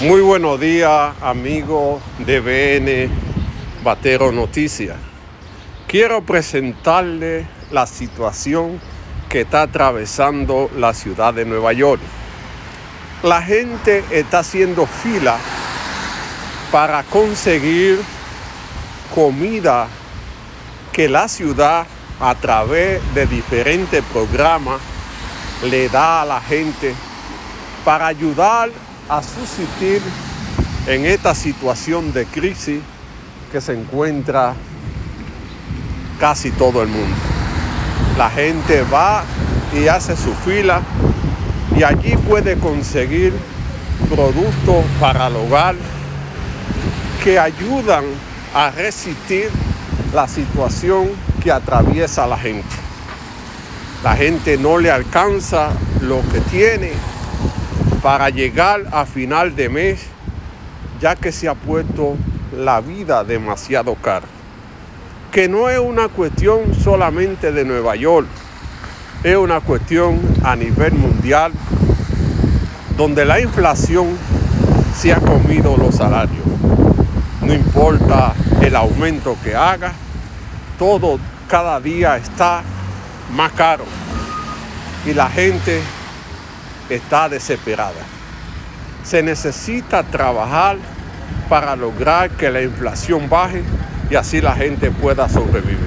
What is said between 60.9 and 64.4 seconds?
ya que se ha puesto la vida demasiado cara.